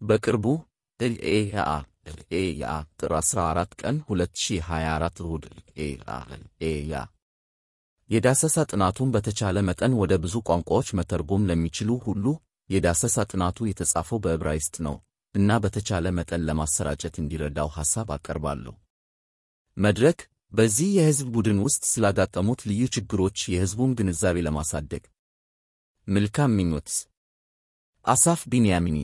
በቅርቡ 0.00 0.46
ኤኤያ 1.00 1.56
ኤያ 2.38 2.62
ጥር 3.00 3.12
14 3.18 3.74
ቀን 3.82 3.96
2024 4.08 5.20
እሁድ 5.24 5.44
ኤያ 6.68 6.92
የዳሰሳ 8.10 8.56
ጥናቱን 8.70 9.12
በተቻለ 9.14 9.58
መጠን 9.68 9.92
ወደ 10.00 10.12
ብዙ 10.22 10.36
ቋንቋዎች 10.48 10.88
መተርጎም 10.98 11.46
ለሚችሉ 11.50 11.90
ሁሉ 12.06 12.24
የዳሰሳ 12.70 13.18
ጥናቱ 13.30 13.66
የተጻፈው 13.68 14.18
በዕብራይስጥ 14.24 14.74
ነው 14.86 14.96
እና 15.34 15.58
በተቻለ 15.64 16.06
መጠን 16.18 16.44
ለማሰራጨት 16.48 17.14
እንዲረዳው 17.22 17.68
ሐሳብ 17.76 18.08
አቀርባለሁ። 18.16 18.74
መድረክ 19.76 20.20
በዚህ 20.52 20.88
የሕዝብ 20.96 21.28
ቡድን 21.34 21.58
ውስጥ 21.66 21.82
ስላጋጠሙት 21.92 22.60
ልዩ 22.70 22.82
ችግሮች 22.94 23.38
የሕዝቡን 23.52 23.92
ግንዛቤ 23.98 24.36
ለማሳደግ። 24.46 25.04
መልካም 26.08 26.54
ምኞት። 26.58 26.90
አሳፍ 28.04 28.40
ቢንያሚኒ 28.52 28.98